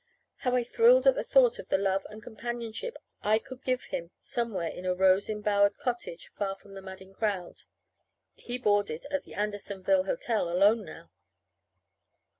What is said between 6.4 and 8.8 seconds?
from the madding crowd! (He